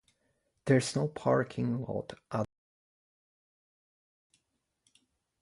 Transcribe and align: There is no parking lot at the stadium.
There 0.65 0.77
is 0.77 0.95
no 0.95 1.07
parking 1.07 1.83
lot 1.83 2.13
at 2.31 2.39
the 2.45 2.45
stadium. 4.31 4.97